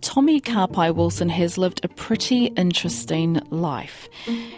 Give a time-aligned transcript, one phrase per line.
[0.00, 4.10] Tommy Kapai Wilson has lived a pretty interesting life.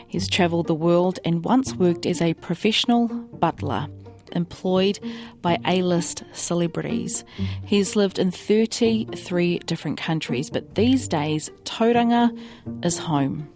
[0.08, 3.86] He's travelled the world and once worked as a professional butler,
[4.32, 4.98] employed
[5.42, 7.24] by A list celebrities.
[7.64, 12.36] He's lived in 33 different countries, but these days, Tauranga
[12.82, 13.48] is home.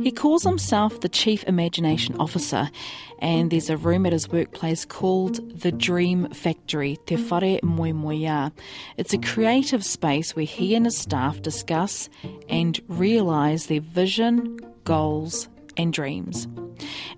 [0.00, 2.70] He calls himself the Chief Imagination Officer,
[3.18, 8.52] and there's a room at his workplace called the Dream Factory, Te Whare Moemoeā.
[8.96, 12.08] It's a creative space where he and his staff discuss
[12.48, 16.46] and realise their vision, goals, and dreams.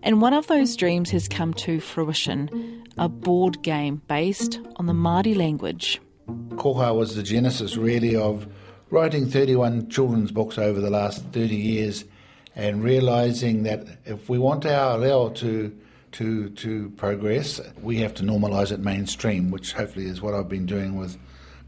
[0.03, 4.93] And one of those dreams has come to fruition a board game based on the
[4.93, 6.01] Māori language.
[6.51, 8.47] Koha was the genesis, really, of
[8.91, 12.05] writing 31 children's books over the last 30 years
[12.55, 15.77] and realizing that if we want our reo to
[16.13, 20.67] to to progress, we have to normalise it mainstream, which hopefully is what I've been
[20.67, 21.17] doing with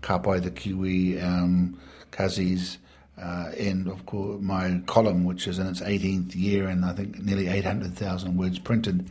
[0.02, 1.78] Kapai the Kiwi, um,
[2.10, 2.76] Cuzzies,
[3.20, 7.22] uh, and of course my column, which is in its 18th year and I think
[7.22, 9.08] nearly 800,000 words printed.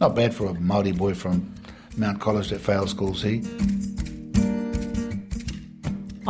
[0.00, 1.54] Not bad for a Maori boy from
[1.96, 3.42] Mount College that failed school, see.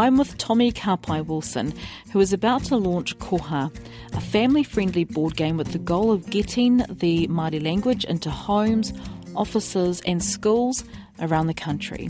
[0.01, 1.75] I'm with Tommy Kapai Wilson,
[2.11, 3.71] who is about to launch Koha,
[4.15, 8.95] a family friendly board game with the goal of getting the Māori language into homes,
[9.37, 10.85] offices, and schools
[11.21, 12.09] around the country.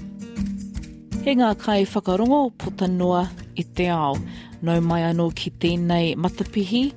[1.24, 4.14] He ngā kai whakarongo puta noa i te ao,
[4.62, 6.92] no mai anō ki tēnei matapihi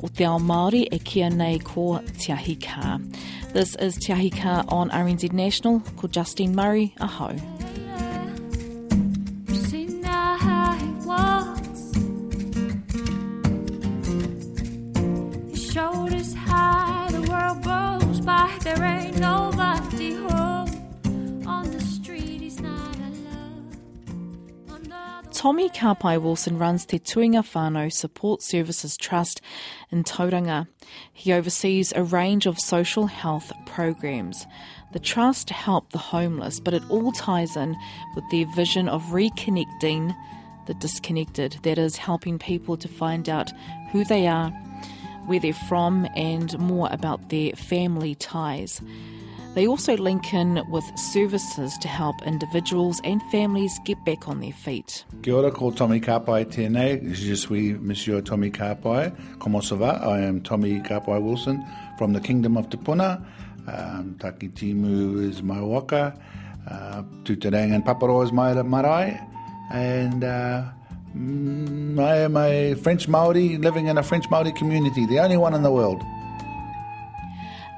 [0.00, 2.56] o te ao Māori e kia nei ko Te Ahi
[3.52, 4.32] This is Te Ahi
[4.68, 7.36] on RNZ National, ko Justine Murray, aho.
[25.38, 29.40] Tommy Kapai Wilson runs Te Tuinga Support Services Trust
[29.92, 30.66] in Tauranga.
[31.12, 34.48] He oversees a range of social health programs.
[34.92, 37.76] The trust help the homeless, but it all ties in
[38.16, 40.12] with their vision of reconnecting
[40.66, 43.52] the disconnected, that is, helping people to find out
[43.92, 44.50] who they are,
[45.26, 48.82] where they're from, and more about their family ties.
[49.54, 54.52] They also link in with services to help individuals and families get back on their
[54.52, 55.04] feet.
[55.22, 57.12] Kia ora, ko Tommy Kapai tēnei.
[57.12, 60.00] Je suis Monsieur Tommy ça va?
[60.02, 61.64] I am Tommy Kapai Wilson
[61.96, 63.26] from the Kingdom of Te Puna.
[63.66, 66.14] Um, Takitimu is my waka.
[66.70, 69.20] Uh, Tutarang and Paparoa is my marae.
[69.72, 70.64] And uh,
[71.14, 75.62] I am a French Maori living in a French Maori community, the only one in
[75.62, 76.02] the world.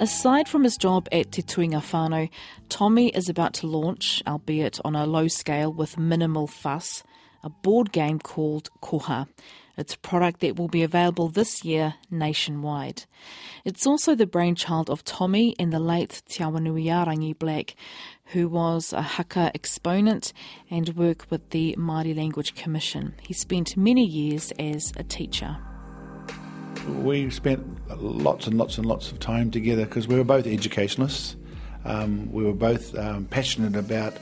[0.00, 2.30] Aside from his job at Te Tuinga
[2.70, 7.02] Tommy is about to launch, albeit on a low scale with minimal fuss,
[7.44, 9.28] a board game called Koha.
[9.76, 13.04] It's a product that will be available this year nationwide.
[13.66, 17.74] It's also the brainchild of Tommy and the late Te Awanuiarangi Black,
[18.32, 20.32] who was a haka exponent
[20.70, 23.16] and worked with the Māori Language Commission.
[23.20, 25.58] He spent many years as a teacher
[26.88, 27.64] we spent
[28.00, 31.36] lots and lots and lots of time together because we were both educationalists.
[31.84, 34.14] Um, we were both um, passionate about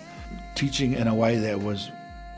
[0.55, 1.91] teaching in a way that was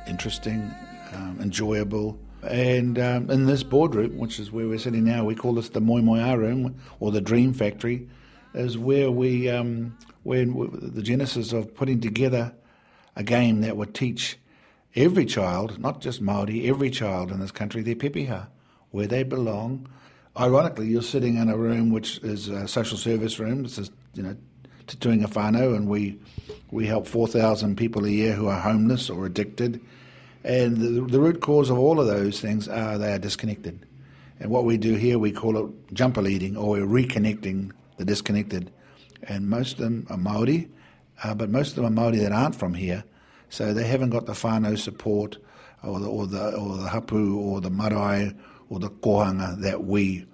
[0.06, 0.74] interesting,
[1.14, 2.18] um, enjoyable.
[2.42, 5.80] And um, in this boardroom, which is where we're sitting now, we call this the
[5.80, 8.08] Moemoeā room or the Dream Factory,
[8.54, 12.52] is where we, um, where the genesis of putting together
[13.16, 14.38] a game that would teach
[14.96, 18.48] every child, not just Maori, every child in this country, their pepeha,
[18.90, 19.88] where they belong,
[20.38, 23.62] ironically, you're sitting in a room which is a social service room.
[23.62, 24.36] This is, you know,
[24.86, 26.18] Te Tuinga Whānau, and we
[26.70, 29.80] we help 4,000 people a year who are homeless or addicted.
[30.44, 33.86] And the, the root cause of all of those things are they are disconnected.
[34.38, 38.70] And what we do here, we call it jumper leading, or we're reconnecting the disconnected.
[39.24, 40.70] And most of them are Maori,
[41.22, 43.04] uh, but most of them are Maori that aren't from here,
[43.50, 45.36] so they haven't got the whānau support,
[45.82, 48.34] or the or the, or the hapu, or the marae,
[48.70, 50.24] or the kohanga that we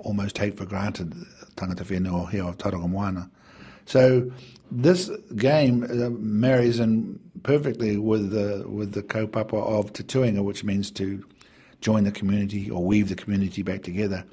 [0.00, 1.14] almost take for granted,
[1.56, 3.30] tangata whenua here of Tauranga Moana.
[3.86, 4.30] So
[4.70, 10.64] this game uh, marries in perfectly with the with the kaupapa of Te Tuinga, which
[10.64, 11.24] means to
[11.80, 14.24] join the community or weave the community back together.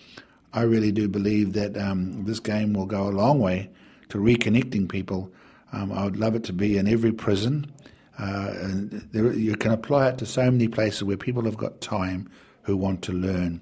[0.53, 3.69] I really do believe that um, this game will go a long way
[4.09, 5.31] to reconnecting people.
[5.71, 7.71] Um, I would love it to be in every prison.
[8.19, 11.81] Uh, and there, you can apply it to so many places where people have got
[11.81, 12.29] time
[12.67, 13.61] who want to learn.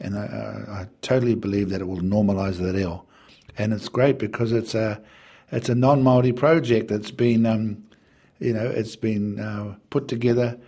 [0.00, 3.04] And I, I totally believe that it will normalise the reo.
[3.56, 5.00] And it's great because it's a
[5.52, 7.84] it's a non Maori project that's been um,
[8.40, 10.58] you know it's been uh, put together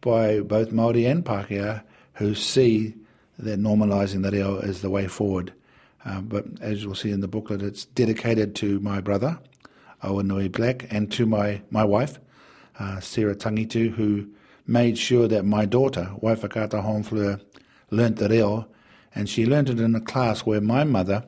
[0.00, 1.82] by both Māori and Pākehā
[2.14, 2.94] who see
[3.38, 5.52] that normalising the reo is the way forward.
[6.04, 9.38] Um, but as you'll see in the booklet, it's dedicated to my brother,
[10.02, 12.18] Awanui Black, and to my, my wife,
[12.78, 14.28] uh, Sarah Tangitu, who
[14.68, 17.40] made sure that my daughter, Waifakata Honfleur,
[17.90, 18.68] learnt the reo,
[19.14, 21.24] and she learnt it in a class where my mother,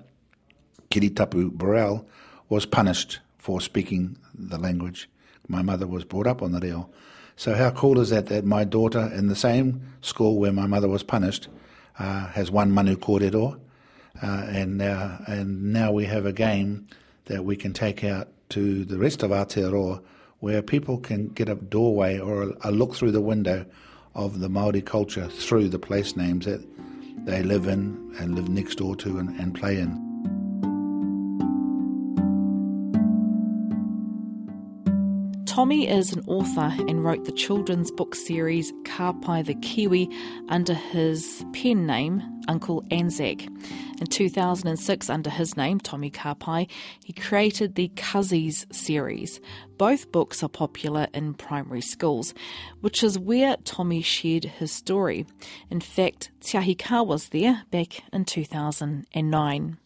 [0.90, 2.06] Kiritapu Burrell,
[2.50, 5.08] was punished for speaking the language.
[5.48, 6.90] My mother was brought up on the reo.
[7.34, 10.88] So how cool is that that my daughter in the same school where my mother
[10.88, 11.48] was punished
[11.98, 13.58] uh, has won Manu Kōrero,
[14.22, 16.87] uh, and, uh, and now we have a game
[17.25, 20.02] that we can take out to the rest of Aotearoa
[20.40, 23.64] where people can get a doorway or a, look through the window
[24.14, 26.66] of the Maori culture through the place names that
[27.25, 30.10] they live in and live next door to and, and play in.
[35.61, 40.09] Tommy is an author and wrote the children's book series Kāpai the Kiwi
[40.49, 43.43] under his pen name, Uncle Anzac.
[43.43, 46.67] In 2006, under his name, Tommy Kāpai,
[47.05, 49.39] he created the Cuzzies series.
[49.77, 52.33] Both books are popular in primary schools,
[52.81, 55.27] which is where Tommy shared his story.
[55.69, 59.77] In fact, Te Ahi Kaa was there back in 2009.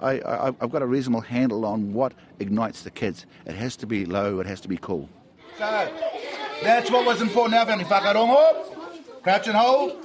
[0.00, 3.26] I, I, have got a reasonable handle on what ignites the kids.
[3.46, 5.08] It has to be low, it has to be cool.
[5.58, 5.92] So,
[6.62, 7.84] that's what was important now, family.
[7.84, 9.96] Whakarongo, crouch and hold,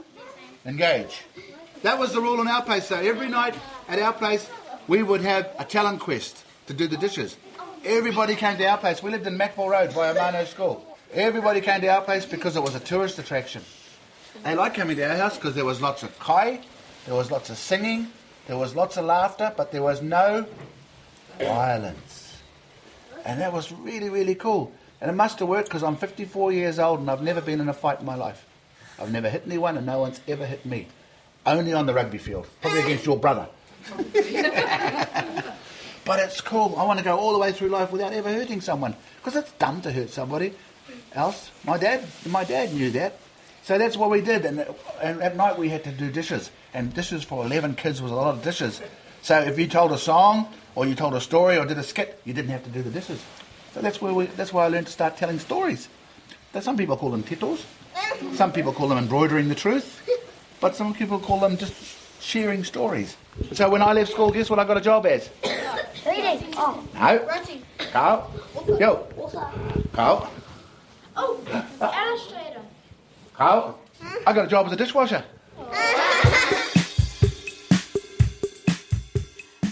[0.65, 1.21] engage.
[1.83, 2.87] That was the rule in our place.
[2.87, 3.55] So every night
[3.87, 4.49] at our place,
[4.87, 7.37] we would have a talent quest to do the dishes.
[7.83, 9.03] Everybody came to our place.
[9.03, 10.85] We lived in Macville Road by Amano School.
[11.13, 13.61] Everybody came to our place because it was a tourist attraction.
[14.43, 16.61] They liked coming to our house because there was lots of kai,
[17.05, 18.07] there was lots of singing,
[18.47, 20.45] there was lots of laughter, but there was no
[21.39, 22.41] violence.
[23.25, 24.73] And that was really, really cool.
[24.99, 27.69] And it must have worked because I'm 54 years old and I've never been in
[27.69, 28.45] a fight in my life.
[28.99, 30.87] I've never hit anyone and no one's ever hit me.
[31.45, 33.47] Only on the rugby field, probably against your brother.
[36.05, 36.75] but it's cool.
[36.77, 39.51] I want to go all the way through life without ever hurting someone because it's
[39.53, 40.53] dumb to hurt somebody
[41.13, 41.51] else.
[41.65, 43.19] My dad, my dad knew that.
[43.63, 44.45] So that's what we did.
[44.45, 44.65] And,
[45.01, 48.15] and at night we had to do dishes and dishes for 11 kids was a
[48.15, 48.81] lot of dishes.
[49.21, 52.19] So if you told a song or you told a story or did a skit,
[52.25, 53.23] you didn't have to do the dishes.
[53.73, 55.87] So that's where we, that's why I learned to start telling stories.
[56.59, 57.65] Some people call them tittles.
[58.33, 60.07] some people call them embroidering the truth,
[60.59, 61.73] but some people call them just
[62.21, 63.15] sharing stories.
[63.53, 65.29] So when I left school, guess what I got a job as?
[66.05, 66.53] Reading.
[66.57, 66.85] Oh.
[66.93, 67.25] No.
[67.25, 67.63] Writing.
[67.91, 68.31] Carl.
[68.79, 69.07] Yo.
[69.93, 70.29] Carl.
[71.15, 71.39] Oh,
[71.81, 72.61] illustrator.
[73.43, 73.77] Carl.
[74.25, 75.21] I got a job as a dishwasher.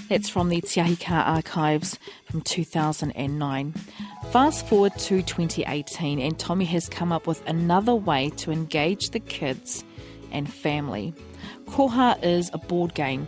[0.10, 3.74] That's from the Te Ahi archives from 2009.
[4.34, 9.22] Fast forward to 2018, and Tommy has come up with another way to engage the
[9.22, 9.86] kids
[10.34, 11.14] and family.
[11.68, 13.26] Koha is a board game.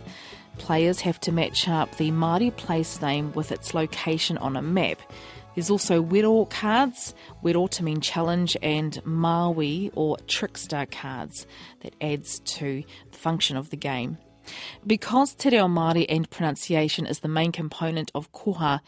[0.58, 5.00] Players have to match up the Māori place name with its location on a map.
[5.54, 11.46] There's also Wero cards, Wero to mean challenge, and Maui or trickster cards
[11.80, 14.18] that adds to the function of the game.
[14.86, 18.80] Because Te Reo Māori and pronunciation is the main component of koha,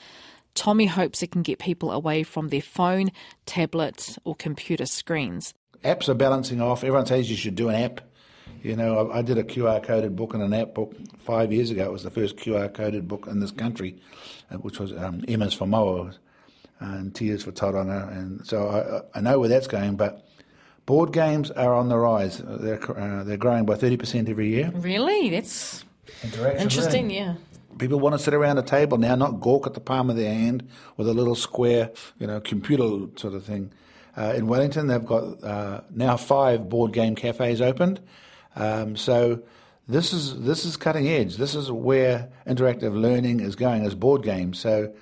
[0.54, 3.12] Tommy hopes it can get people away from their phone,
[3.44, 5.54] tablet, or computer screens.
[5.84, 6.82] Apps are balancing off.
[6.82, 8.00] Everyone says you should do an app.
[8.62, 11.70] You know, I, I did a QR coded book and an app book five years
[11.70, 11.84] ago.
[11.84, 13.98] It was the first QR coded book in this country,
[14.50, 16.14] uh, which was um, Emma's for Moa
[16.80, 18.10] and Tears for Tauranga.
[18.16, 20.26] And so I, I know where that's going, but
[20.86, 22.40] Board games are on the rise.
[22.44, 24.70] They're uh, they're growing by thirty percent every year.
[24.72, 25.84] Really, that's
[26.22, 27.10] interesting.
[27.10, 27.34] Yeah.
[27.76, 30.32] People want to sit around a table now, not gawk at the palm of their
[30.32, 30.66] hand
[30.96, 33.72] with a little square, you know, computer sort of thing.
[34.16, 38.00] Uh, in Wellington, they've got uh, now five board game cafes opened.
[38.54, 39.42] Um, so
[39.88, 41.36] this is this is cutting edge.
[41.36, 44.60] This is where interactive learning is going as board games.
[44.60, 44.94] So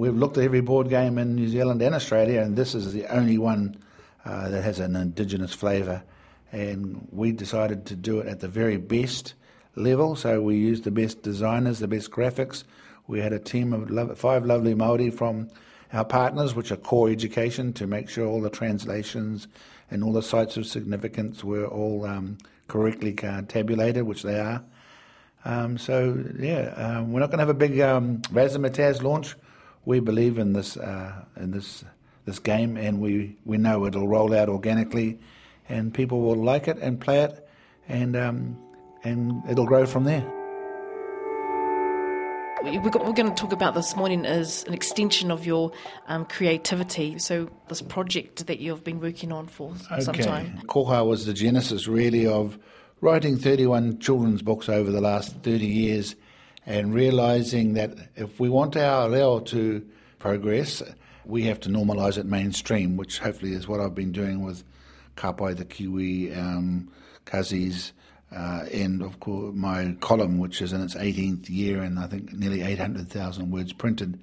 [0.00, 3.06] we've looked at every board game in New Zealand and Australia, and this is the
[3.14, 3.76] only one
[4.24, 6.02] uh, that has an indigenous flavour.
[6.52, 9.34] And we decided to do it at the very best
[9.76, 10.16] level.
[10.16, 12.64] So we used the best designers, the best graphics.
[13.08, 15.50] We had a team of lo- five lovely Maori from
[15.92, 19.48] our partners, which are core education, to make sure all the translations
[19.90, 22.38] and all the sites of significance were all um,
[22.68, 24.64] correctly uh, tabulated, which they are.
[25.44, 29.36] Um, so yeah, um, we're not going to have a big um, Razzmatazz launch.
[29.84, 31.84] We believe in this uh, in this
[32.24, 35.18] this game, and we, we know it'll roll out organically,
[35.68, 37.48] and people will like it and play it,
[37.88, 38.58] and um,
[39.04, 40.24] and it'll grow from there.
[42.62, 45.72] we're going to talk about this morning is an extension of your
[46.08, 47.18] um, creativity.
[47.18, 50.00] So this project that you've been working on for okay.
[50.02, 50.60] some time.
[50.66, 52.58] Koha was the genesis really of
[53.00, 56.16] writing 31 children's books over the last 30 years
[56.70, 59.84] and realizing that if we want our reo to
[60.20, 60.84] progress,
[61.24, 64.62] we have to normalise it mainstream, which hopefully is what I've been doing with
[65.16, 66.88] Kapai the Kiwi, um,
[67.26, 67.90] Cuzzies,
[68.30, 72.32] uh, and of course my column, which is in its 18th year and I think
[72.34, 74.20] nearly 800,000 words printed.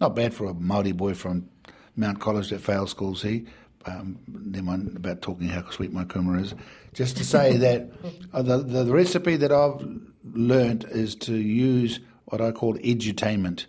[0.00, 1.46] Not bad for a Maori boy from
[1.94, 3.14] Mount College that failed school.
[3.14, 3.44] See,
[3.84, 6.54] um, never mind about talking how sweet my kumara is.
[6.94, 7.90] Just to say that
[8.32, 13.66] uh, the, the, the recipe that I've learnt is to use what I call edutainment.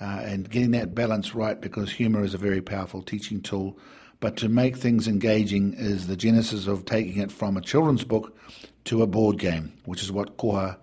[0.00, 3.76] Uh, and getting that balance right because humour is a very powerful teaching tool.
[4.20, 8.36] But to make things engaging is the genesis of taking it from a children's book
[8.84, 10.76] to a board game, which is what Koha,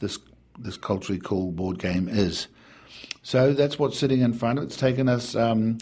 [0.00, 0.18] this
[0.58, 2.48] this culturally cool board game, is.
[3.22, 4.68] So that's what's sitting in front of it.
[4.68, 5.34] It's taken us.
[5.34, 5.78] Um,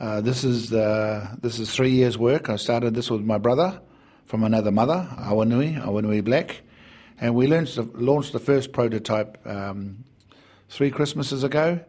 [0.00, 2.48] uh, this is uh, this is three years' work.
[2.48, 3.80] I started this with my brother
[4.26, 6.62] from another mother, Awanui, Awanui Black,
[7.20, 10.04] and we launched the, launched the first prototype um,
[10.68, 11.80] three Christmases ago,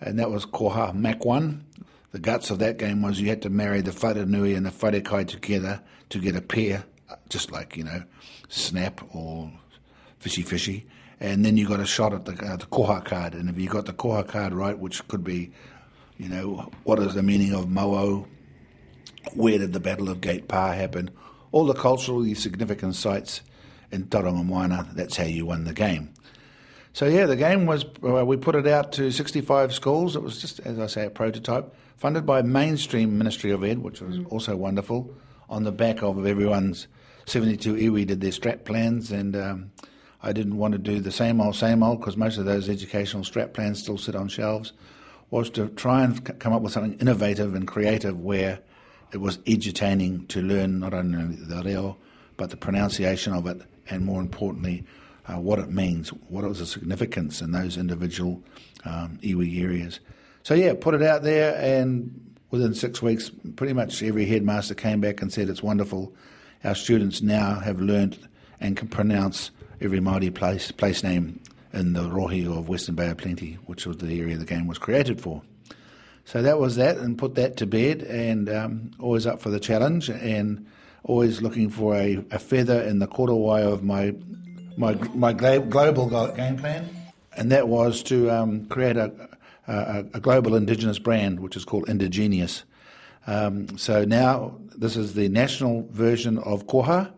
[0.00, 1.64] and that was Koha Mac One.
[2.12, 5.26] The guts of that game was you had to marry the Wharenui and the Wharekai
[5.26, 6.84] together to get a pair
[7.28, 8.02] just like you know,
[8.48, 9.50] snap or
[10.18, 10.86] fishy fishy,
[11.20, 13.68] and then you got a shot at the uh, the koha card, and if you
[13.68, 15.50] got the koha card right, which could be,
[16.18, 18.26] you know, what is the meaning of Mo'o?
[19.34, 21.10] Where did the Battle of Gate Pa happen?
[21.52, 23.42] All the culturally significant sites
[23.92, 26.12] in Tauranga Moana, that's how you won the game.
[26.94, 30.16] So yeah, the game was uh, we put it out to 65 schools.
[30.16, 34.00] It was just, as I say, a prototype funded by mainstream Ministry of Ed, which
[34.00, 34.30] was mm.
[34.30, 35.14] also wonderful.
[35.48, 36.88] On the back of everyone's
[37.26, 39.70] 72 iwi did their strat plans, and um,
[40.22, 43.22] I didn't want to do the same old, same old, because most of those educational
[43.22, 44.72] strat plans still sit on shelves,
[45.30, 48.60] was to try and c- come up with something innovative and creative where
[49.12, 51.96] it was edutaining to learn not only the reo,
[52.36, 54.84] but the pronunciation of it, and more importantly,
[55.26, 58.42] uh, what it means, what was the significance in those individual
[58.84, 60.00] um, iwi areas.
[60.42, 65.00] So yeah, put it out there, and within six weeks, pretty much every headmaster came
[65.00, 66.12] back and said it's wonderful
[66.64, 68.18] our students now have learnt
[68.60, 71.40] and can pronounce every Māori place, place name
[71.72, 74.78] in the rohe of Western Bay of Plenty, which was the area the game was
[74.78, 75.42] created for.
[76.24, 79.58] So that was that, and put that to bed, and um, always up for the
[79.58, 80.66] challenge, and
[81.04, 84.14] always looking for a, a feather in the korowai of my
[84.76, 86.88] my my global game plan,
[87.36, 89.12] and that was to um, create a,
[89.66, 92.64] a, a global indigenous brand, which is called Indigenous.
[93.26, 97.12] Um, so now this is the national version of Koha.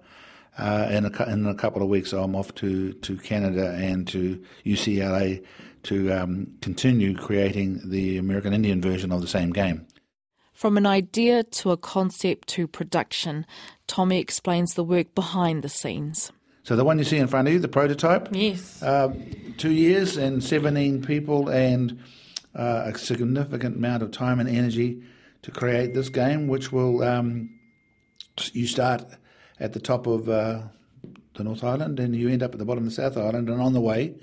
[0.56, 4.40] Uh, in, a, in a couple of weeks, I'm off to, to Canada and to
[4.64, 5.44] UCLA
[5.84, 9.84] to um, continue creating the American Indian version of the same game.
[10.64, 13.44] From an idea to a concept to production,
[13.86, 16.32] Tommy explains the work behind the scenes.
[16.62, 18.28] So the one you see in front of you, the prototype.
[18.32, 18.82] Yes.
[18.82, 22.02] Um, two years and 17 people and
[22.54, 25.02] uh, a significant amount of time and energy
[25.42, 27.50] to create this game, which will um,
[28.54, 29.04] you start
[29.60, 30.62] at the top of uh,
[31.34, 33.60] the North Island and you end up at the bottom of the South Island, and
[33.60, 34.14] on the way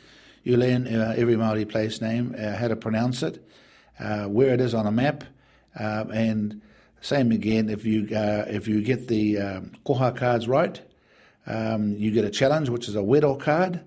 [0.41, 3.47] you learn uh, every Maori place name, uh, how to pronounce it,
[3.99, 5.23] uh, where it is on a map,
[5.79, 6.61] uh, and
[7.01, 7.69] same again.
[7.69, 10.81] If you uh, if you get the um, koha cards right,
[11.47, 13.81] um, you get a challenge, which is a wero card,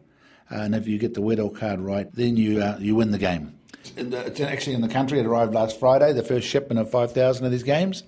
[0.48, 3.58] and if you get the wero card right, then you you win the game.
[3.96, 5.18] It's actually in the country.
[5.18, 8.02] It arrived last Friday, the first shipment of 5,000 of these games.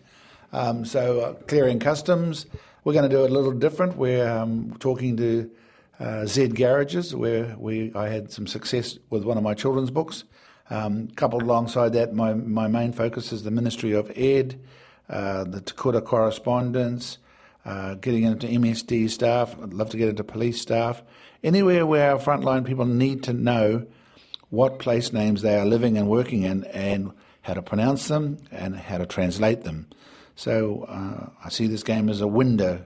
[0.53, 2.47] Um, so, uh, clearing customs.
[2.85, 3.97] We're going to do it a little different.
[3.97, 5.51] We're um, talking to
[5.99, 10.25] uh, Z Garages, where we I had some success with one of my children's books.
[10.69, 14.61] Um, coupled alongside that, my, my main focus is the Ministry of Ed,
[15.09, 17.19] uh, the Te Kura correspondence,
[17.65, 19.57] uh, getting into MSD staff.
[19.63, 21.03] I'd love to get into police staff.
[21.45, 23.87] Anywhere where our frontline people need to know
[24.51, 28.77] what place names they are living and working in and how to pronounce them and
[28.77, 29.87] how to translate them.
[30.35, 32.85] So uh, I see this game as a window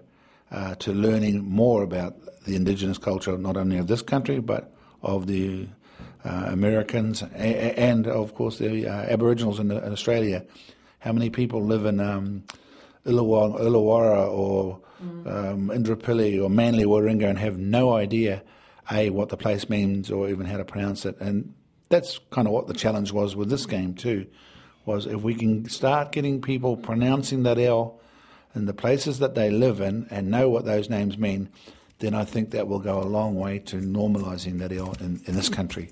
[0.51, 4.73] uh, to learning more about the indigenous culture, not only of this country, but
[5.03, 5.69] of the
[6.25, 10.45] Americans and, and, of course, the uh, Aboriginals in, in, Australia.
[10.99, 12.45] How many people live in um,
[13.07, 15.27] Illawarra or mm.
[15.27, 18.43] um, Indooroopilly or Manly Warringah and have no idea
[18.91, 21.19] a, what the place means or even how to pronounce it.
[21.21, 21.55] And
[21.89, 24.27] that's kind of what the challenge was with this game too,
[24.85, 28.01] was if we can start getting people pronouncing that L
[28.55, 31.49] in the places that they live in and know what those names mean,
[32.01, 35.49] then I think that will go a long way to normalising that in, in this
[35.49, 35.91] country.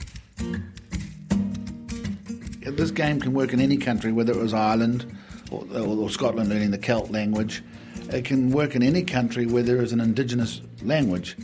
[2.62, 5.06] this game can work in any country, whether it was Ireland
[5.50, 7.62] or, or Scotland learning the Celt language.
[8.10, 11.36] It can work in any country where there is an indigenous language.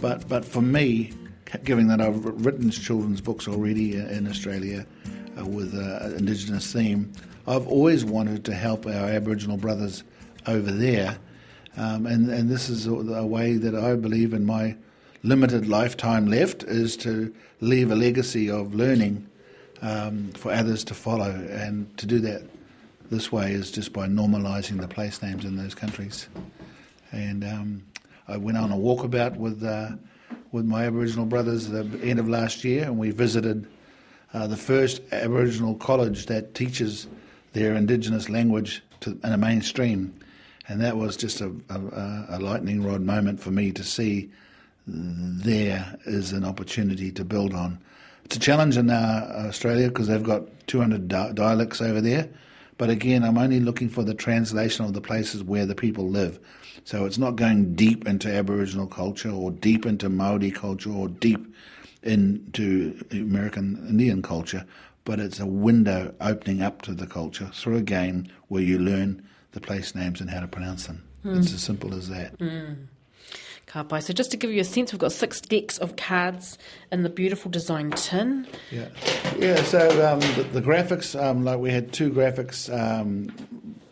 [0.00, 1.12] But, but for me,
[1.64, 4.86] given that I've written children's books already in Australia
[5.38, 7.12] uh, with an indigenous theme,
[7.46, 10.04] I've always wanted to help our Aboriginal brothers
[10.46, 11.18] over there.
[11.76, 14.76] Um, and, and this is a, way that I believe in my
[15.22, 19.26] limited lifetime left is to leave a legacy of learning
[19.80, 21.30] um, for others to follow.
[21.30, 22.42] And to do that
[23.10, 26.28] this way is just by normalising the place names in those countries.
[27.10, 27.82] And um,
[28.28, 29.90] I went on a walkabout with uh,
[30.52, 33.66] with my Aboriginal brothers at the end of last year, and we visited
[34.34, 37.06] uh, the first Aboriginal college that teaches
[37.54, 40.14] their Indigenous language to, in a mainstream.
[40.68, 44.30] And that was just a, a, a lightning rod moment for me to see
[44.86, 47.78] there is an opportunity to build on.
[48.24, 52.28] It's a challenge in uh, Australia because they've got 200 di- dialects over there.
[52.78, 56.40] But again, I'm only looking for the translation of the places where the people live.
[56.84, 61.54] So it's not going deep into Aboriginal culture or deep into Maori culture or deep
[62.02, 64.64] into American Indian culture,
[65.04, 69.22] but it's a window opening up to the culture through a game where you learn
[69.52, 71.02] the place names and how to pronounce them.
[71.24, 71.38] Mm.
[71.38, 72.38] It's as simple as that.
[72.38, 72.88] Mm.
[73.66, 74.02] Kapai.
[74.02, 76.58] So just to give you a sense, we've got six decks of cards
[76.90, 78.46] in the beautiful design tin.
[78.70, 78.88] Yeah,
[79.38, 79.62] yeah.
[79.62, 83.32] So um, the, the, graphics, um, like we had two graphics, um,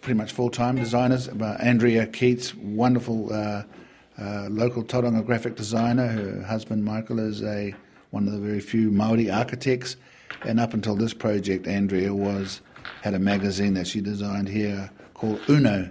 [0.03, 1.29] pretty much full time designers.
[1.29, 3.63] Uh, Andrea Keats, wonderful uh,
[4.21, 6.09] uh, local Tauranga graphic designer.
[6.09, 7.75] Her husband Michael is a
[8.11, 9.97] one of the very few Maori architects,
[10.43, 12.61] and up until this project, Andrea was
[13.03, 15.91] had a magazine that she designed here called Uno.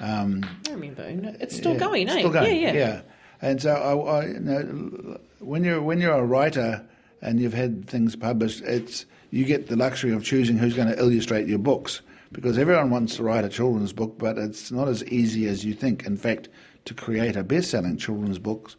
[0.00, 1.34] Um, I remember Uno.
[1.40, 2.18] It's still yeah, going, eh?
[2.18, 2.78] Still going, yeah, yeah.
[2.78, 3.00] yeah.
[3.40, 6.84] And so, I, I, you know, when you're when you're a writer
[7.22, 10.98] and you've had things published, it's you get the luxury of choosing who's going to
[10.98, 15.04] illustrate your books because everyone wants to write a children's book, but it's not as
[15.04, 16.04] easy as you think.
[16.04, 16.48] In fact,
[16.86, 18.72] to create a best-selling children's book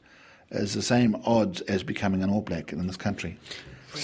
[0.51, 3.37] is the same odds as becoming an All Black in this country.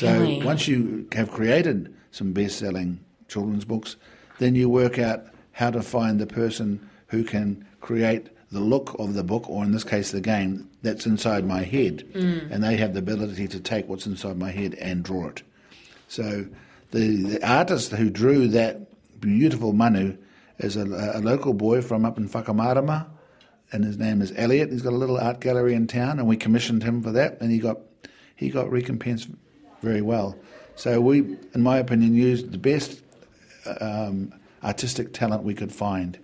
[0.01, 0.39] Really?
[0.39, 3.97] So once you have created some best-selling children's books,
[4.39, 9.15] then you work out how to find the person who can create the look of
[9.15, 12.51] the book, or in this case, the game that's inside my head, mm.
[12.51, 15.41] and they have the ability to take what's inside my head and draw it.
[16.07, 16.45] So
[16.91, 20.17] the, the artist who drew that beautiful manu
[20.59, 20.83] is a,
[21.15, 23.07] a, local boy from up in Whakamarama,
[23.71, 24.71] and his name is Elliot.
[24.71, 27.51] He's got a little art gallery in town, and we commissioned him for that, and
[27.51, 27.79] he got
[28.35, 29.29] he got recompensed
[29.81, 30.37] very well.
[30.75, 33.01] So we, in my opinion, used the best
[33.79, 36.17] um, artistic talent we could find,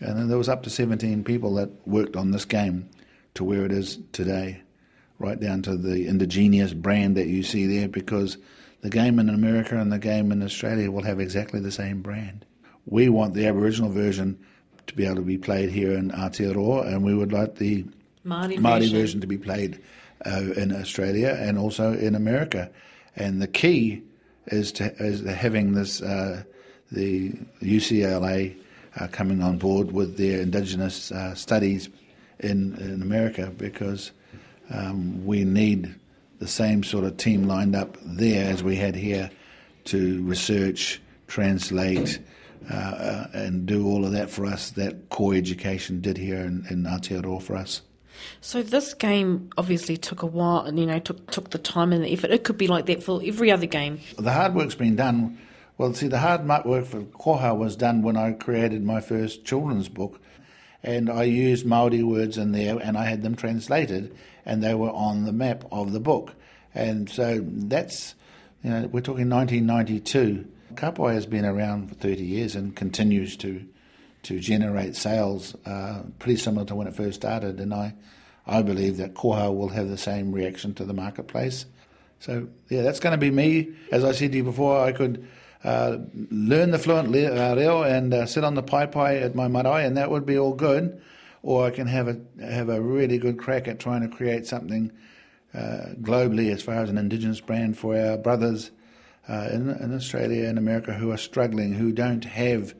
[0.00, 2.88] and there was up to 17 people that worked on this game
[3.34, 4.60] to where it is today,
[5.18, 8.36] right down to the indigenous brand that you see there, because
[8.82, 12.44] the game in America and the game in Australia will have exactly the same brand.
[12.86, 14.38] We want the Aboriginal version
[14.88, 17.84] to be able to be played here in Aotearoa, and we would like the
[18.26, 18.98] Māori, version.
[18.98, 19.20] version.
[19.20, 19.80] to be played
[20.26, 22.70] uh, in Australia and also in America.
[23.16, 24.02] And the key
[24.46, 26.42] is to is having this uh,
[26.92, 28.56] the UCLA
[28.98, 31.88] uh, coming on board with their Indigenous uh, studies
[32.40, 34.12] in in America because
[34.70, 35.94] um, we need
[36.38, 39.30] the same sort of team lined up there as we had here
[39.84, 42.18] to research, translate,
[42.70, 46.64] uh, uh, and do all of that for us that core education did here in,
[46.70, 47.82] in Aotearoa for us.
[48.40, 52.04] So this game obviously took a while, and you know took took the time and
[52.04, 52.30] the effort.
[52.30, 54.00] It could be like that for every other game.
[54.18, 55.38] The hard work's been done.
[55.78, 59.88] Well, see, the hard work for Koha was done when I created my first children's
[59.88, 60.20] book,
[60.82, 64.90] and I used Maori words in there, and I had them translated, and they were
[64.90, 66.34] on the map of the book.
[66.74, 68.14] And so that's,
[68.62, 70.46] you know, we're talking 1992.
[70.74, 73.66] Kapai has been around for 30 years and continues to
[74.22, 77.60] to generate sales uh, pretty similar to when it first started.
[77.60, 77.94] And I,
[78.46, 81.66] I believe that Koha will have the same reaction to the marketplace.
[82.20, 83.72] So, yeah, that's going to be me.
[83.90, 85.26] As I said to you before, I could
[85.64, 89.96] learn the fluent uh, reo and uh, sit on the paepae at my marae, and
[89.96, 91.00] that would be all good.
[91.42, 94.92] Or I can have a have a really good crack at trying to create something
[95.54, 98.70] uh, globally as far as an indigenous brand for our brothers
[99.28, 102.74] uh, in, in, Australia and America who are struggling, who don't have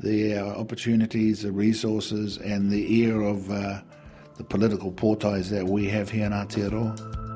[0.00, 3.80] the uh, opportunities, the resources, and the ear of uh,
[4.36, 7.27] the political portais that we have here in Aotearoa.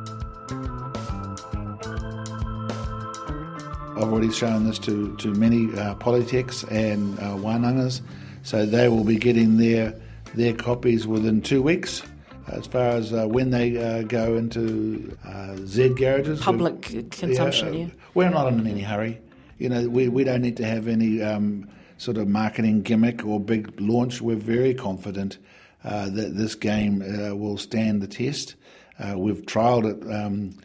[4.03, 8.01] I've already shown this to, to many uh, Polytechs and uh, Wanangas,
[8.43, 9.95] so they will be getting their
[10.35, 12.03] their copies within two weeks.
[12.49, 17.87] As far as uh, when they uh, go into uh, Z garages, public consumption, yeah.
[18.15, 19.21] We're not in any hurry.
[19.59, 23.39] You know, we, we don't need to have any um, sort of marketing gimmick or
[23.39, 24.21] big launch.
[24.21, 25.39] We're very confident
[25.85, 28.57] uh, that this game uh, will stand the test.
[28.99, 30.13] Uh, we've trialled it.
[30.13, 30.59] Um,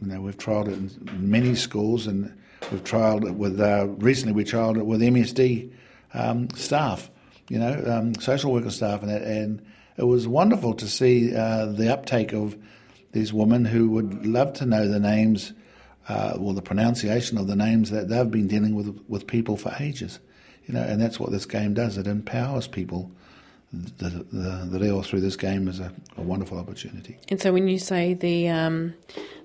[0.00, 0.74] you know, we've trialled it
[1.12, 2.34] in many schools, and
[2.70, 3.60] we've trialled it with.
[3.60, 5.70] Uh, recently, we trialled it with MSD
[6.14, 7.10] um, staff.
[7.48, 11.92] You know, um, social worker staff, and and it was wonderful to see uh, the
[11.92, 12.56] uptake of
[13.12, 15.52] these women who would love to know the names
[16.08, 19.74] uh, or the pronunciation of the names that they've been dealing with with people for
[19.80, 20.18] ages.
[20.66, 21.98] You know, and that's what this game does.
[21.98, 23.10] It empowers people.
[23.72, 27.16] The, the, the reo through this game is a, a, wonderful opportunity.
[27.28, 28.92] And so, when you say the um,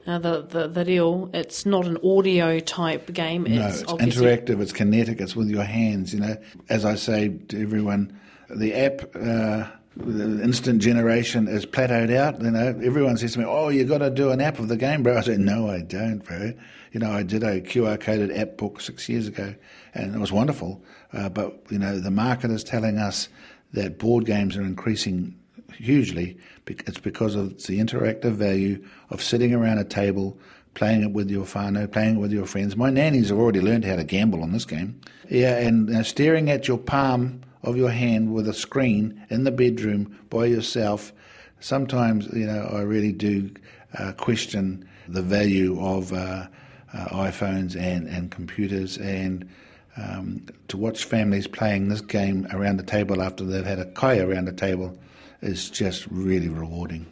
[0.05, 3.47] uh, the, the the reo, it's not an audio type game.
[3.47, 4.59] It's no, it's interactive.
[4.59, 5.21] It's kinetic.
[5.21, 6.13] It's with your hands.
[6.13, 6.37] You know,
[6.67, 9.15] as I say to everyone, the app.
[9.15, 9.67] Uh,
[9.99, 12.39] the instant generation is plateaued out.
[12.41, 14.77] You know, everyone says to me, "Oh, you got to do an app of the
[14.77, 16.53] game, bro." I said, "No, I don't, bro.
[16.91, 19.55] You know, I did a QR coded app book six years ago,
[19.93, 20.83] and it was wonderful.
[21.13, 23.29] Uh, but you know, the market is telling us
[23.73, 25.35] that board games are increasing
[25.73, 26.37] hugely.
[26.65, 30.37] It's because of the interactive value of sitting around a table."
[30.73, 32.77] Playing it with your whānau, playing it with your friends.
[32.77, 35.01] My nannies have already learned how to gamble on this game.
[35.27, 40.15] Yeah, and staring at your palm of your hand with a screen in the bedroom
[40.29, 41.13] by yourself.
[41.59, 43.49] Sometimes, you know, I really do
[43.97, 46.47] uh, question the value of uh,
[46.93, 49.49] uh, iPhones and, and computers and
[49.97, 54.19] um, to watch families playing this game around the table after they've had a kai
[54.19, 54.97] around the table
[55.41, 57.05] is just really rewarding.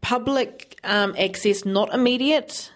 [0.00, 2.72] Public um, access not immediate?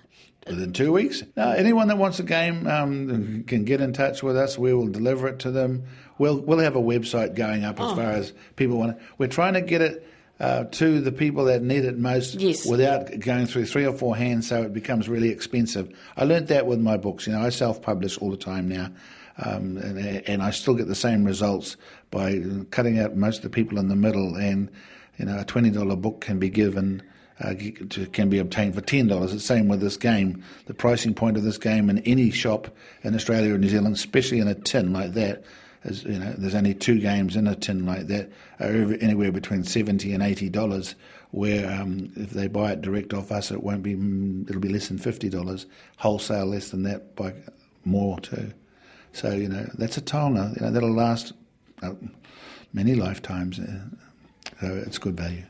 [0.46, 1.22] Within two weeks.
[1.36, 4.58] Now, anyone that wants a game um, can get in touch with us.
[4.58, 5.84] We will deliver it to them
[6.18, 7.96] we'll we'll have a website going up as oh.
[7.96, 8.98] far as people want.
[9.18, 10.06] We're trying to get it
[10.40, 12.66] uh, to the people that need it most yes.
[12.66, 15.96] without going through three or four hands, so it becomes really expensive.
[16.16, 17.26] I learnt that with my books.
[17.26, 18.90] You know, I self-publish all the time now.
[19.38, 21.76] Um, and, and, I still get the same results
[22.12, 24.36] by cutting out most of the people in the middle.
[24.36, 24.70] And
[25.18, 27.02] you know, a twenty dollar book can be given
[27.40, 27.54] uh,
[27.90, 29.32] to, can be obtained for ten dollars.
[29.32, 30.44] It's the same with this game.
[30.66, 32.68] The pricing point of this game in any shop
[33.02, 35.42] in Australia or New Zealand, especially in a tin like that,
[35.82, 39.64] as you know, there's only two games in a tin like that, are anywhere between
[39.64, 40.94] seventy and eighty dollars.
[41.32, 43.96] Where um, if they buy it direct off us, it won't be.
[43.96, 45.66] Mm, it'll be less than fifty dollars.
[45.96, 47.34] Wholesale less than that by
[47.84, 48.52] more too.
[49.14, 50.54] So you know that's a taonga.
[50.56, 51.32] You know that'll last
[51.82, 51.94] uh,
[52.72, 53.58] many lifetimes.
[53.58, 53.80] Uh,
[54.60, 55.44] so it's good value.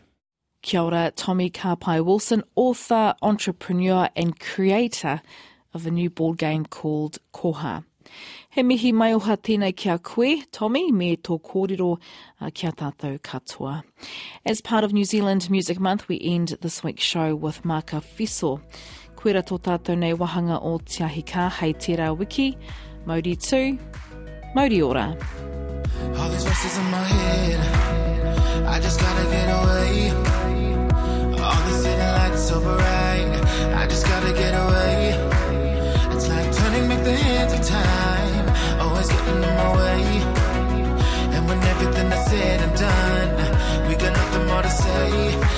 [0.62, 5.20] Kia ora, Tommy Kapai Wilson, author, entrepreneur, and creator
[5.74, 7.85] of a new board game called Koha.
[8.50, 11.98] He mihi mai oha tēnei kia koe, Tommy, me tō kōrero
[12.40, 13.83] uh, kia tātou katoa.
[14.46, 18.61] As part of New Zealand Music Month, we end this week's show with Maka Fiso.
[19.16, 22.57] Koera tō tātou nei wahanga o Te Ahi Kaa, hei tērā wiki,
[23.07, 23.79] Mauri tū,
[24.55, 25.14] Mauri ora.
[26.17, 27.61] All these voices in my head,
[28.67, 30.11] I just gotta get away.
[31.37, 33.33] All the city lights so bright,
[33.77, 35.21] I just gotta get away.
[36.14, 38.47] It's like turning back the hands of time,
[38.81, 40.03] always getting in my way.
[41.35, 45.54] And when everything is said and done, we got nothing more to say.